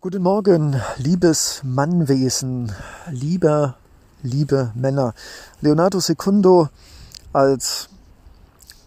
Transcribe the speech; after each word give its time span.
Guten 0.00 0.22
Morgen, 0.22 0.80
liebes 0.98 1.62
Mannwesen, 1.64 2.70
lieber, 3.10 3.74
liebe 4.22 4.70
Männer. 4.76 5.12
Leonardo 5.60 5.98
Secundo 5.98 6.68
als 7.32 7.88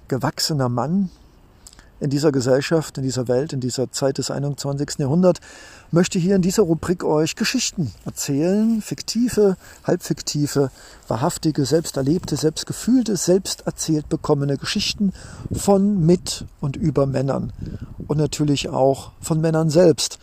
gewachsener 0.08 0.70
Mann 0.70 1.10
in 2.00 2.12
dieser 2.12 2.32
Gesellschaft, 2.32 2.97
in 2.97 3.04
dieser 3.04 3.28
Welt, 3.28 3.52
in 3.52 3.60
dieser 3.60 3.92
Zeit 3.92 4.20
des 4.20 4.32
21. 4.32 5.00
Jahrhunderts, 5.00 5.42
möchte 5.92 6.18
hier 6.18 6.38
in 6.38 6.42
dieser 6.42 6.64
Rubrik 6.64 7.04
euch 7.04 7.36
Geschichten 7.36 7.91
erzählen, 8.05 8.82
fiktive, 8.82 9.57
halbfiktive, 9.84 10.71
wahrhaftige, 11.09 11.66
selbst 11.66 11.98
erlebte, 11.98 12.38
selbst 12.38 12.68
gefühlte, 12.68 13.18
selbst 13.18 13.68
erzählt 13.68 14.07
bekommene 14.07 14.55
Geschichten 14.55 15.12
von, 15.52 16.05
mit 16.05 16.46
und 16.62 16.78
über 16.78 17.05
Männern 17.05 17.52
und 18.07 18.18
natürlich 18.18 18.70
auch 18.70 19.12
von 19.20 19.41
Männern 19.41 19.70
selbst. 19.70 20.18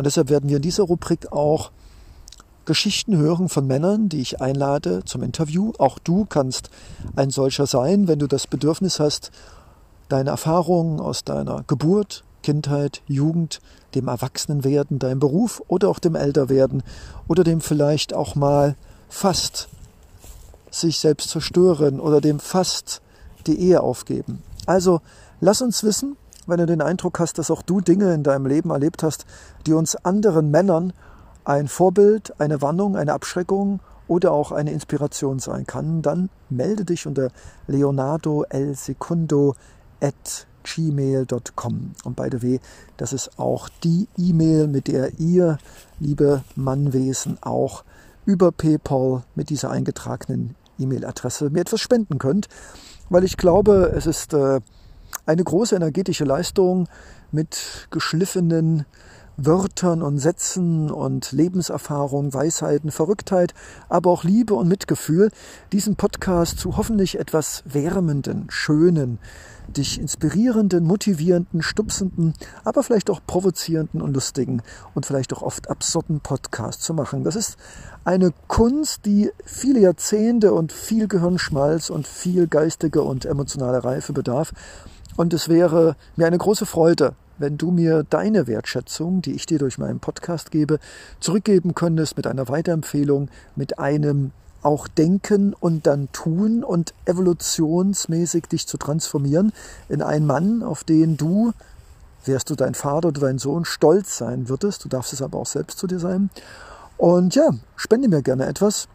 Und 0.00 0.04
deshalb 0.04 0.30
werden 0.30 0.48
wir 0.48 0.56
in 0.56 0.62
dieser 0.62 0.84
Rubrik 0.84 1.30
auch 1.30 1.72
Geschichten 2.64 3.18
hören 3.18 3.50
von 3.50 3.66
Männern, 3.66 4.08
die 4.08 4.22
ich 4.22 4.40
einlade 4.40 5.04
zum 5.04 5.22
Interview. 5.22 5.74
Auch 5.76 5.98
du 5.98 6.24
kannst 6.24 6.70
ein 7.16 7.28
solcher 7.28 7.66
sein, 7.66 8.08
wenn 8.08 8.18
du 8.18 8.26
das 8.26 8.46
Bedürfnis 8.46 8.98
hast, 8.98 9.30
deine 10.08 10.30
Erfahrungen 10.30 11.00
aus 11.00 11.22
deiner 11.22 11.64
Geburt, 11.66 12.24
Kindheit, 12.42 13.02
Jugend, 13.08 13.60
dem 13.94 14.08
Erwachsenenwerden, 14.08 14.98
deinem 14.98 15.20
Beruf 15.20 15.60
oder 15.68 15.90
auch 15.90 15.98
dem 15.98 16.14
Älterwerden 16.14 16.82
oder 17.28 17.44
dem 17.44 17.60
vielleicht 17.60 18.14
auch 18.14 18.34
mal 18.34 18.76
fast 19.10 19.68
sich 20.70 20.98
selbst 20.98 21.28
zerstören 21.28 22.00
oder 22.00 22.22
dem 22.22 22.40
fast 22.40 23.02
die 23.46 23.60
Ehe 23.60 23.82
aufgeben. 23.82 24.42
Also 24.64 25.02
lass 25.42 25.60
uns 25.60 25.84
wissen, 25.84 26.16
wenn 26.50 26.58
du 26.58 26.66
den 26.66 26.82
Eindruck 26.82 27.18
hast, 27.18 27.38
dass 27.38 27.50
auch 27.50 27.62
du 27.62 27.80
Dinge 27.80 28.12
in 28.12 28.22
deinem 28.22 28.46
Leben 28.46 28.70
erlebt 28.70 29.02
hast, 29.02 29.26
die 29.66 29.72
uns 29.72 29.96
anderen 29.96 30.50
Männern 30.50 30.92
ein 31.44 31.68
Vorbild, 31.68 32.38
eine 32.38 32.60
Warnung, 32.62 32.96
eine 32.96 33.12
Abschreckung 33.12 33.80
oder 34.08 34.32
auch 34.32 34.52
eine 34.52 34.72
Inspiration 34.72 35.38
sein 35.38 35.66
kann, 35.66 36.02
dann 36.02 36.30
melde 36.48 36.84
dich 36.84 37.06
unter 37.06 37.30
leonardo 37.66 38.44
el 38.48 38.74
secundo 38.74 39.54
at 40.00 40.46
gmail.com. 40.64 41.92
Und 42.04 42.16
by 42.16 42.28
the 42.30 42.42
way, 42.42 42.60
das 42.96 43.12
ist 43.12 43.38
auch 43.38 43.68
die 43.82 44.08
E-Mail, 44.18 44.66
mit 44.66 44.88
der 44.88 45.18
ihr, 45.18 45.58
liebe 45.98 46.42
Mannwesen, 46.56 47.38
auch 47.40 47.84
über 48.26 48.52
PayPal 48.52 49.22
mit 49.34 49.50
dieser 49.50 49.70
eingetragenen 49.70 50.54
E-Mail-Adresse 50.78 51.50
mir 51.50 51.60
etwas 51.60 51.80
spenden 51.80 52.18
könnt, 52.18 52.48
weil 53.08 53.24
ich 53.24 53.36
glaube, 53.36 53.92
es 53.94 54.06
ist 54.06 54.34
äh, 54.34 54.60
eine 55.26 55.44
große 55.44 55.76
energetische 55.76 56.24
Leistung 56.24 56.88
mit 57.32 57.88
geschliffenen 57.90 58.84
Wörtern 59.42 60.02
und 60.02 60.18
Sätzen 60.18 60.90
und 60.90 61.32
Lebenserfahrung, 61.32 62.34
Weisheiten, 62.34 62.90
Verrücktheit, 62.90 63.54
aber 63.88 64.10
auch 64.10 64.22
Liebe 64.22 64.52
und 64.52 64.68
Mitgefühl, 64.68 65.30
diesen 65.72 65.96
Podcast 65.96 66.58
zu 66.58 66.76
hoffentlich 66.76 67.18
etwas 67.18 67.62
wärmenden, 67.64 68.46
schönen, 68.50 69.18
dich 69.68 69.98
inspirierenden, 69.98 70.84
motivierenden, 70.84 71.62
stupsenden, 71.62 72.34
aber 72.64 72.82
vielleicht 72.82 73.08
auch 73.08 73.20
provozierenden 73.26 74.02
und 74.02 74.12
lustigen 74.12 74.62
und 74.94 75.06
vielleicht 75.06 75.32
auch 75.32 75.42
oft 75.42 75.70
absurden 75.70 76.20
Podcast 76.20 76.82
zu 76.82 76.92
machen. 76.92 77.24
Das 77.24 77.36
ist 77.36 77.56
eine 78.04 78.32
Kunst, 78.46 79.06
die 79.06 79.30
viele 79.44 79.80
Jahrzehnte 79.80 80.52
und 80.52 80.72
viel 80.72 81.08
Gehirnschmalz 81.08 81.88
und 81.88 82.06
viel 82.06 82.46
geistige 82.46 83.02
und 83.02 83.24
emotionale 83.24 83.84
Reife 83.84 84.12
bedarf. 84.12 84.52
Und 85.16 85.34
es 85.34 85.48
wäre 85.48 85.96
mir 86.16 86.26
eine 86.26 86.38
große 86.38 86.66
Freude, 86.66 87.14
wenn 87.38 87.56
du 87.56 87.70
mir 87.70 88.04
deine 88.08 88.46
Wertschätzung, 88.46 89.22
die 89.22 89.32
ich 89.32 89.46
dir 89.46 89.58
durch 89.58 89.78
meinen 89.78 89.98
Podcast 89.98 90.50
gebe, 90.50 90.78
zurückgeben 91.20 91.74
könntest 91.74 92.16
mit 92.16 92.26
einer 92.26 92.48
Weiterempfehlung, 92.48 93.28
mit 93.56 93.78
einem 93.78 94.32
auch 94.62 94.88
denken 94.88 95.54
und 95.54 95.86
dann 95.86 96.12
tun 96.12 96.62
und 96.62 96.92
evolutionsmäßig 97.06 98.46
dich 98.46 98.66
zu 98.66 98.76
transformieren 98.76 99.52
in 99.88 100.02
einen 100.02 100.26
Mann, 100.26 100.62
auf 100.62 100.84
den 100.84 101.16
du, 101.16 101.52
wärst 102.26 102.50
du 102.50 102.54
dein 102.54 102.74
Vater 102.74 103.08
oder 103.08 103.22
dein 103.22 103.38
Sohn, 103.38 103.64
stolz 103.64 104.18
sein 104.18 104.50
würdest. 104.50 104.84
Du 104.84 104.90
darfst 104.90 105.14
es 105.14 105.22
aber 105.22 105.38
auch 105.38 105.46
selbst 105.46 105.78
zu 105.78 105.86
dir 105.86 105.98
sein. 105.98 106.28
Und 106.98 107.34
ja, 107.34 107.50
spende 107.76 108.08
mir 108.08 108.20
gerne 108.20 108.44
etwas 108.44 108.88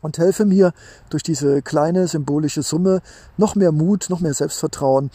und 0.00 0.18
helfe 0.18 0.44
mir 0.44 0.72
durch 1.10 1.24
diese 1.24 1.62
kleine 1.62 2.06
symbolische 2.06 2.62
Summe 2.62 3.02
noch 3.36 3.56
mehr 3.56 3.72
Mut, 3.72 4.06
noch 4.08 4.20
mehr 4.20 4.34
Selbstvertrauen 4.34 5.10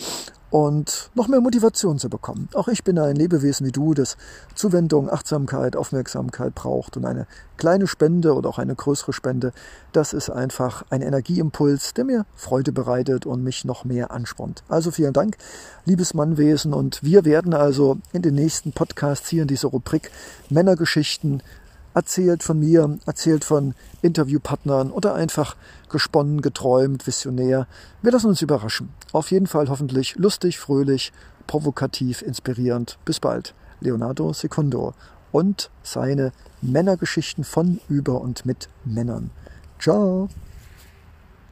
und 0.55 1.11
noch 1.15 1.27
mehr 1.27 1.41
Motivation 1.41 1.99
zu 1.99 2.09
bekommen. 2.09 2.47
Auch 2.53 2.69
ich 2.69 2.85
bin 2.85 2.97
ein 2.97 3.17
Lebewesen 3.17 3.67
wie 3.67 3.73
du, 3.73 3.93
das 3.93 4.15
Zuwendung, 4.53 5.09
Achtsamkeit, 5.09 5.75
Aufmerksamkeit 5.75 6.55
braucht 6.55 6.95
und 6.95 7.03
eine 7.03 7.27
kleine 7.57 7.87
Spende 7.87 8.33
oder 8.33 8.47
auch 8.47 8.57
eine 8.57 8.73
größere 8.73 9.11
Spende, 9.11 9.51
das 9.91 10.13
ist 10.13 10.29
einfach 10.29 10.85
ein 10.89 11.01
Energieimpuls, 11.01 11.93
der 11.93 12.05
mir 12.05 12.25
Freude 12.37 12.71
bereitet 12.71 13.25
und 13.25 13.43
mich 13.43 13.65
noch 13.65 13.83
mehr 13.83 14.11
anspornt. 14.11 14.63
Also 14.69 14.91
vielen 14.91 15.11
Dank, 15.11 15.35
liebes 15.83 16.13
Mannwesen 16.13 16.73
und 16.73 17.03
wir 17.03 17.25
werden 17.25 17.53
also 17.53 17.97
in 18.13 18.21
den 18.21 18.35
nächsten 18.35 18.71
Podcasts 18.71 19.27
hier 19.27 19.41
in 19.41 19.49
dieser 19.49 19.67
Rubrik 19.67 20.09
Männergeschichten 20.49 21.43
erzählt 21.95 22.43
von 22.43 22.59
mir, 22.59 22.99
erzählt 23.07 23.43
von 23.43 23.73
Interviewpartnern 24.03 24.91
oder 24.91 25.15
einfach 25.15 25.55
gesponnen, 25.89 26.41
geträumt, 26.41 27.07
visionär. 27.07 27.67
Wir 28.03 28.11
lassen 28.11 28.27
uns 28.27 28.41
überraschen. 28.41 28.89
Auf 29.13 29.31
jeden 29.31 29.47
Fall 29.47 29.69
hoffentlich 29.69 30.15
lustig, 30.15 30.59
fröhlich, 30.59 31.11
provokativ, 31.47 32.21
inspirierend. 32.21 32.99
Bis 33.05 33.19
bald. 33.19 33.55
Leonardo 33.79 34.33
Secundo 34.33 34.93
und 35.31 35.69
seine 35.83 36.31
Männergeschichten 36.61 37.43
von, 37.43 37.79
über 37.89 38.21
und 38.21 38.45
mit 38.45 38.69
Männern. 38.83 39.31
Ciao. 39.79 40.29